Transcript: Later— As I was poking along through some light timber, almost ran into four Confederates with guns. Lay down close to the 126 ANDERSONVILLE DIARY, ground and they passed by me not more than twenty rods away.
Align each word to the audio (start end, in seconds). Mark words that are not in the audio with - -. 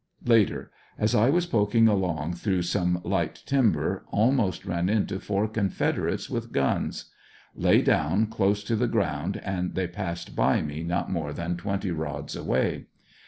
Later— 0.25 0.71
As 1.05 1.13
I 1.13 1.29
was 1.29 1.45
poking 1.45 1.87
along 1.87 2.33
through 2.33 2.63
some 2.63 2.99
light 3.03 3.43
timber, 3.45 4.03
almost 4.09 4.65
ran 4.65 4.89
into 4.89 5.19
four 5.19 5.47
Confederates 5.47 6.27
with 6.27 6.51
guns. 6.51 7.11
Lay 7.55 7.83
down 7.83 8.25
close 8.25 8.63
to 8.63 8.75
the 8.75 8.87
126 8.87 9.45
ANDERSONVILLE 9.45 9.73
DIARY, 9.73 9.73
ground 9.75 9.75
and 9.75 9.75
they 9.75 9.95
passed 9.95 10.35
by 10.35 10.59
me 10.63 10.81
not 10.81 11.11
more 11.11 11.31
than 11.33 11.55
twenty 11.55 11.91
rods 11.91 12.35
away. 12.35 12.87